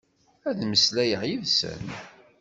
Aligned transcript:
Ad 0.49 0.59
mmeslayeɣ 0.69 1.21
yid-sen? 1.29 1.85